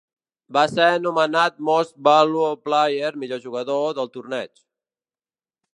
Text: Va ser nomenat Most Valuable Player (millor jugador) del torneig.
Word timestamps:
Va 0.55 0.61
ser 0.69 0.85
nomenat 1.03 1.59
Most 1.67 1.93
Valuable 2.09 2.65
Player 2.69 3.13
(millor 3.25 3.45
jugador) 3.45 3.87
del 4.01 4.13
torneig. 4.17 4.65